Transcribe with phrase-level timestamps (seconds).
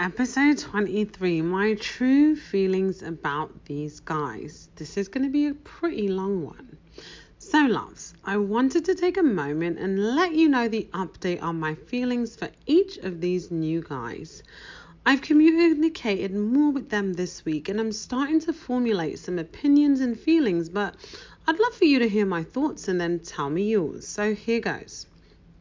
[0.00, 4.70] episode 23 My True Feelings About These Guys.
[4.76, 6.78] This is going to be a pretty long one.
[7.36, 11.60] So, loves, I wanted to take a moment and let you know the update on
[11.60, 14.42] my feelings for each of these new guys.
[15.04, 20.18] I've communicated more with them this week and I'm starting to formulate some opinions and
[20.18, 20.94] feelings, but
[21.46, 24.08] I'd love for you to hear my thoughts and then tell me yours.
[24.08, 25.04] So, here goes.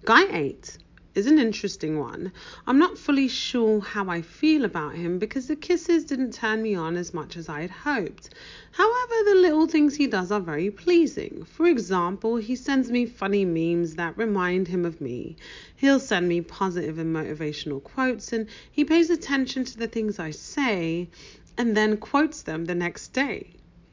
[0.06, 0.78] Guy 8
[1.16, 2.32] is an interesting one.
[2.68, 6.76] I'm not fully sure how I feel about him because the kisses didn't turn me
[6.76, 8.30] on as much as I had hoped.
[8.72, 11.46] However, the little things he does are very pleasing.
[11.46, 15.36] For example, he sends me funny memes that remind him of me.
[15.76, 20.32] He'll send me positive and motivational quotes, and he pays attention to the things I
[20.32, 21.10] say
[21.58, 23.48] and then quotes them the next day.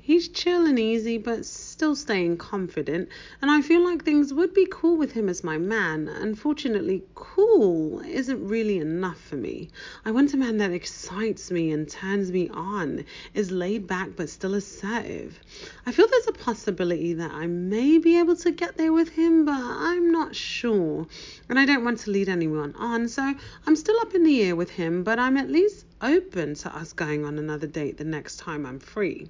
[0.07, 3.09] He's chill and easy, but still staying confident,
[3.43, 6.07] and I feel like things would be cool with him as my man.
[6.07, 9.69] Unfortunately, cool isn't really enough for me.
[10.05, 14.31] I want a man that excites me and turns me on, is laid back but
[14.31, 15.41] still assertive.
[15.87, 19.45] I feel there's a possibility that I may be able to get there with him,
[19.45, 21.09] but I'm not sure,
[21.49, 23.35] and I don't want to lead anyone on, so
[23.67, 26.93] I'm still up in the air with him, but I'm at least open to us
[26.93, 29.29] going on another date the next time I'm free.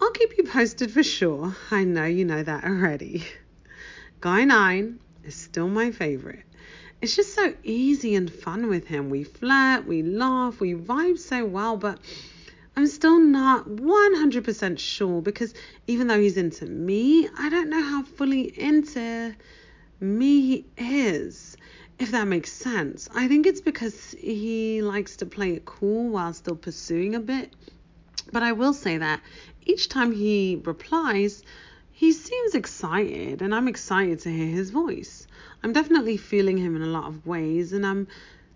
[0.00, 1.56] I'll keep you posted for sure.
[1.70, 3.24] I know you know that already.
[4.20, 6.44] Guy 9 is still my favorite.
[7.00, 9.10] It's just so easy and fun with him.
[9.10, 11.98] We flirt, we laugh, we vibe so well, but
[12.76, 15.54] I'm still not 100% sure because
[15.86, 19.34] even though he's into me, I don't know how fully into
[20.00, 21.56] me he is.
[21.98, 23.08] If that makes sense.
[23.14, 27.52] I think it's because he likes to play it cool while still pursuing a bit.
[28.32, 29.20] But I will say that
[29.66, 31.42] each time he replies,
[31.90, 35.26] he seems excited, and I'm excited to hear his voice.
[35.62, 38.08] I'm definitely feeling him in a lot of ways, and I'm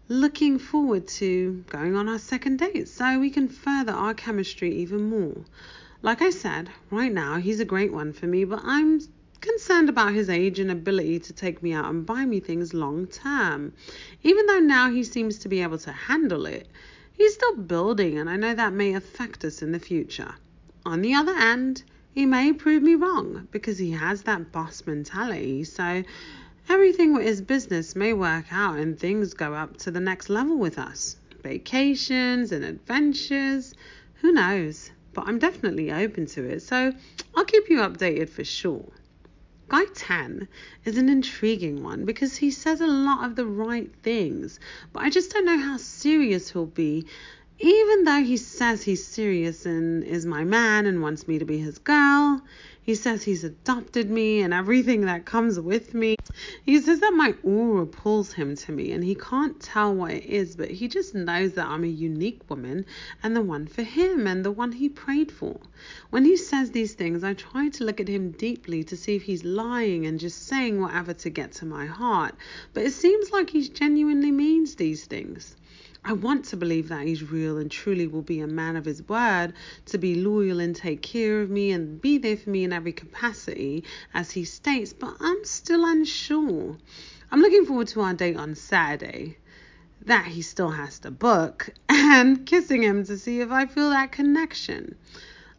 [0.09, 5.09] looking forward to going on our second date so we can further our chemistry even
[5.09, 5.45] more.
[6.03, 9.01] Like I said, right now he's a great one for me, but I'm
[9.40, 13.07] concerned about his age and ability to take me out and buy me things long
[13.07, 13.73] term.
[14.23, 16.69] Even though now he seems to be able to handle it,
[17.13, 20.35] he's still building, and I know that may affect us in the future.
[20.89, 21.83] On the other hand,
[22.15, 25.63] he may prove me wrong because he has that boss mentality.
[25.65, 26.03] So
[26.67, 30.57] everything with his business may work out and things go up to the next level
[30.57, 31.19] with us.
[31.43, 33.75] Vacations and adventures,
[34.23, 34.91] who knows?
[35.13, 36.63] But I'm definitely open to it.
[36.63, 36.95] So
[37.37, 38.91] I'll keep you updated for sure.
[39.69, 40.49] Guy 10
[40.87, 44.59] is an intriguing one because he says a lot of the right things,
[44.95, 47.05] but I just don't know how serious he'll be
[47.61, 51.58] even though he says he's serious and is my man and wants me to be
[51.58, 52.41] his girl,
[52.80, 56.14] he says he's adopted me and everything that comes with me.
[56.64, 60.24] He says that my aura pulls him to me and he can't tell what it
[60.24, 62.86] is, but he just knows that I'm a unique woman
[63.24, 65.58] and the one for him and the one he prayed for.
[66.11, 69.25] When he says these things, I try to look at him deeply to see if
[69.25, 72.36] he's lying and just saying whatever to get to my heart,
[72.73, 75.57] but it seems like he genuinely means these things.
[76.08, 79.07] I want to believe that he's real and truly will be a man of his
[79.07, 79.52] word,
[79.85, 82.95] to be loyal and take care of me and be there for me in every
[82.95, 86.79] capacity, as he states, but I'm still unsure.
[87.30, 89.36] I'm looking forward to our date on Saturday.
[90.07, 94.11] That he still has to book, and kissing him to see if I feel that
[94.11, 94.96] connection.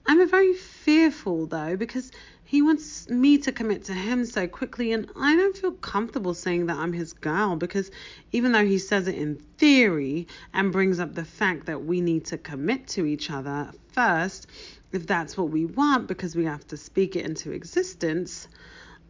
[0.08, 2.12] I'm very fearful though because
[2.50, 6.66] he wants me to commit to him so quickly, and I don't feel comfortable saying
[6.66, 7.92] that I'm his girl because
[8.32, 12.26] even though he says it in theory and brings up the fact that we need
[12.26, 14.48] to commit to each other first,
[14.92, 18.48] if that's what we want, because we have to speak it into existence.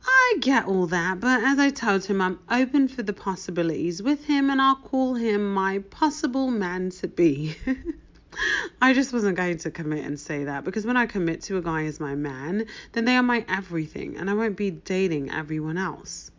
[0.06, 4.26] I get all that, but as I told him, I'm open for the possibilities with
[4.26, 7.56] him and I'll call him my possible man to be.
[8.82, 11.62] I just wasn't going to commit and say that because when I commit to a
[11.62, 15.78] guy as my man, then they are my everything and I won't be dating everyone
[15.78, 16.32] else.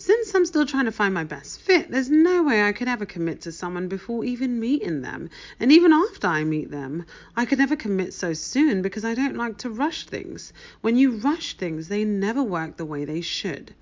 [0.00, 3.04] Since I'm still trying to find my best fit, there's no way I could ever
[3.04, 5.28] commit to someone before even meeting them.
[5.58, 7.04] And even after I meet them,
[7.36, 10.52] I could never commit so soon because I don't like to rush things.
[10.82, 13.74] When you rush things, they never work the way they should.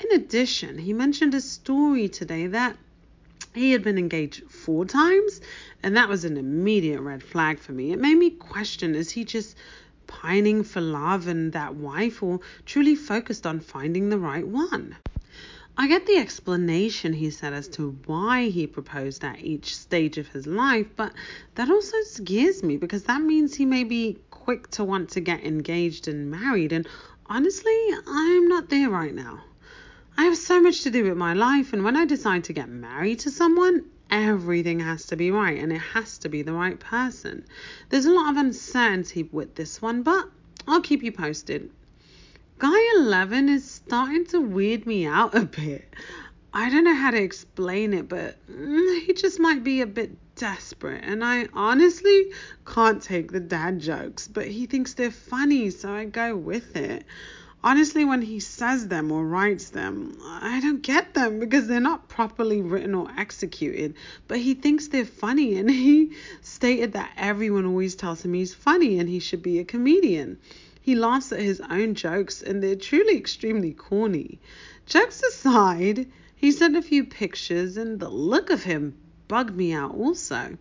[0.00, 2.78] In addition, he mentioned a story today that
[3.58, 5.40] he had been engaged four times,
[5.82, 7.92] and that was an immediate red flag for me.
[7.92, 9.56] It made me question is he just
[10.06, 14.96] pining for love and that wife, or truly focused on finding the right one?
[15.80, 20.26] I get the explanation he said as to why he proposed at each stage of
[20.26, 21.12] his life, but
[21.54, 25.44] that also scares me because that means he may be quick to want to get
[25.44, 26.88] engaged and married, and
[27.26, 29.44] honestly, I'm not there right now.
[30.18, 32.68] I have so much to do with my life, and when I decide to get
[32.68, 36.80] married to someone, everything has to be right and it has to be the right
[36.80, 37.44] person.
[37.88, 40.28] There's a lot of uncertainty with this one, but
[40.66, 41.70] I'll keep you posted.
[42.58, 45.94] Guy 11 is starting to weird me out a bit.
[46.52, 50.16] I don't know how to explain it, but mm, he just might be a bit
[50.34, 51.04] desperate.
[51.04, 52.32] And I honestly
[52.66, 57.04] can't take the dad jokes, but he thinks they're funny, so I go with it.
[57.64, 62.08] Honestly, when he says them or writes them, I don't get them because they're not
[62.08, 63.94] properly written or executed.
[64.28, 69.00] But he thinks they're funny, and he stated that everyone always tells him he's funny
[69.00, 70.38] and he should be a comedian.
[70.80, 74.38] He laughs at his own jokes, and they're truly extremely corny.
[74.86, 76.06] Jokes aside,
[76.36, 78.94] he sent a few pictures, and the look of him
[79.26, 80.56] bugged me out also.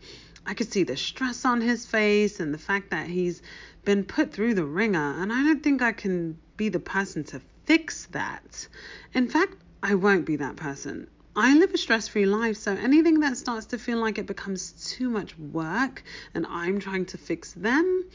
[0.47, 3.43] I could see the stress on his face and the fact that he's
[3.85, 7.41] been put through the ringer, and I don't think I can be the person to
[7.65, 8.67] fix that.
[9.13, 11.07] In fact, I won't be that person.
[11.35, 14.71] I live a stress free life, so anything that starts to feel like it becomes
[14.71, 16.01] too much work
[16.33, 18.05] and I'm trying to fix them,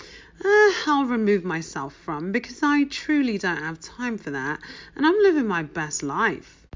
[0.44, 4.58] uh, I'll remove myself from because I truly don't have time for that
[4.96, 6.66] and I'm living my best life.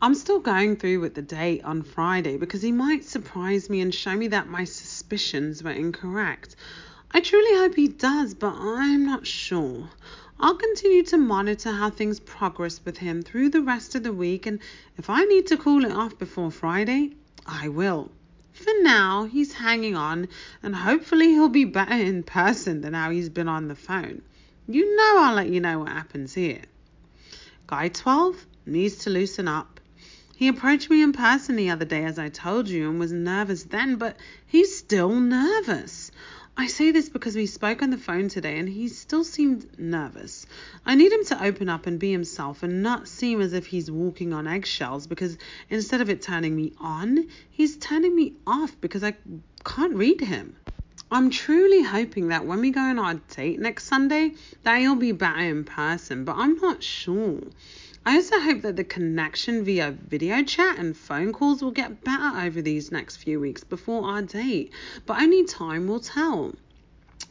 [0.00, 3.94] I'm still going through with the date on Friday because he might surprise me and
[3.94, 6.56] show me that my suspicions were incorrect.
[7.12, 9.88] I truly hope he does, but I'm not sure.
[10.44, 14.44] I'll continue to monitor how things progress with him through the rest of the week,
[14.44, 14.58] and
[14.98, 17.12] if I need to call it off before Friday,
[17.46, 18.10] I will.
[18.52, 20.26] For now, he's hanging on,
[20.60, 24.22] and hopefully he'll be better in person than how he's been on the phone.
[24.66, 26.62] You know I'll let you know what happens here.
[27.68, 29.78] Guy 12 needs to loosen up.
[30.34, 33.62] He approached me in person the other day, as I told you, and was nervous
[33.62, 36.10] then, but he's still nervous.
[36.54, 40.44] I say this because we spoke on the phone today and he still seemed nervous.
[40.84, 43.90] I need him to open up and be himself and not seem as if he's
[43.90, 45.38] walking on eggshells because
[45.70, 49.14] instead of it turning me on, he's turning me off because I
[49.64, 50.56] can't read him.
[51.10, 54.32] I'm truly hoping that when we go on our date next Sunday,
[54.62, 57.40] that he'll be better in person, but I'm not sure.
[58.04, 62.36] I also hope that the connection via video chat and phone calls will get better
[62.40, 64.72] over these next few weeks before our date,
[65.06, 66.52] but only time will tell.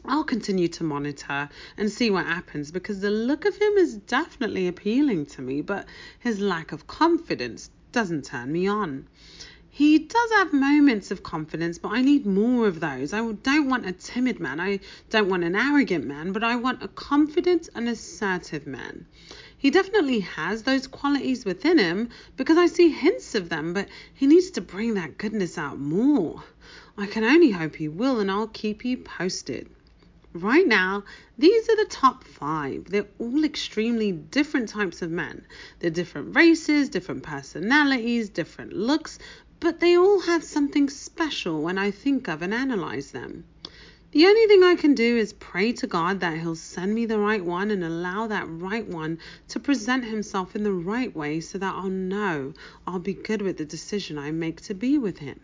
[0.06, 4.66] I'll continue to monitor and see what happens because the look of him is definitely
[4.66, 5.86] appealing to me, but
[6.18, 9.06] his lack of confidence doesn't turn me on.
[9.68, 13.12] He does have moments of confidence, but I need more of those.
[13.12, 14.60] I don't want a timid man.
[14.60, 14.80] I
[15.10, 19.06] don't want an arrogant man, but I want a confident and assertive man.
[19.62, 24.26] He definitely has those qualities within him because I see hints of them, but he
[24.26, 26.42] needs to bring that goodness out more.
[26.98, 29.70] I can only hope he will, and I'll keep you posted.
[30.32, 31.04] Right now,
[31.38, 32.86] these are the top five.
[32.86, 35.46] They're all extremely different types of men.
[35.78, 39.20] They're different races, different personalities, different looks,
[39.60, 43.44] but they all have something special when I think of and analyze them.
[44.12, 47.18] The only thing I can do is pray to God that He'll send me the
[47.18, 49.18] right one and allow that right one
[49.48, 52.52] to present himself in the right way so that I'll know
[52.86, 55.40] I'll be good with the decision I make to be with Him.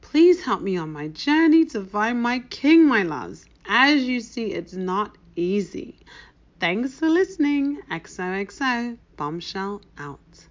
[0.00, 3.46] Please help me on my journey to find my King, my loves.
[3.64, 6.00] As you see, it's not easy.
[6.58, 7.80] Thanks for listening.
[7.92, 10.47] XOXO, bombshell out.